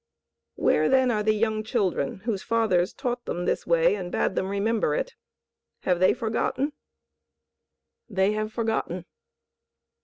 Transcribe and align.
"Where 0.55 0.89
then 0.89 1.11
are 1.11 1.21
the 1.21 1.35
young 1.35 1.63
children 1.63 2.21
whose 2.21 2.41
fathers 2.41 2.91
taught 2.91 3.25
them 3.25 3.45
this 3.45 3.67
way 3.67 3.93
and 3.93 4.11
bade 4.11 4.33
them 4.33 4.47
remember 4.49 4.95
it. 4.95 5.13
Have 5.81 5.99
they 5.99 6.15
forgotten?" 6.15 6.73
"They 8.09 8.31
have 8.31 8.51
forgotten." 8.51 9.05